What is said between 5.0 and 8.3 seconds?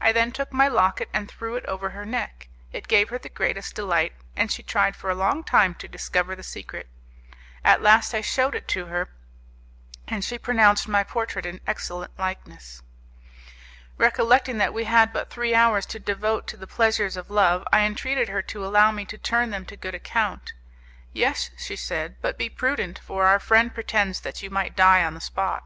a long time to discover the secret. At last I